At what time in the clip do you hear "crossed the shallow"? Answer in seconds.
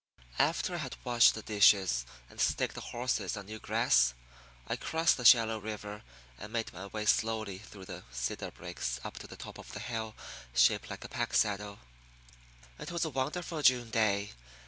4.75-5.59